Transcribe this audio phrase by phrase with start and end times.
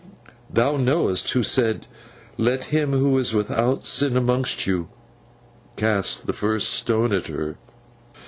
[0.51, 1.85] Thou knowest who said,
[2.35, 4.89] "Let him who is without sin among you
[5.75, 7.55] cast the first stone at her!"